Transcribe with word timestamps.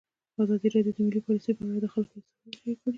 ازادي 0.43 0.67
راډیو 0.75 0.95
د 0.95 0.99
مالي 1.05 1.21
پالیسي 1.25 1.51
په 1.57 1.63
اړه 1.65 1.79
د 1.83 1.87
خلکو 1.93 2.13
احساسات 2.17 2.53
شریک 2.59 2.77
کړي. 2.83 2.89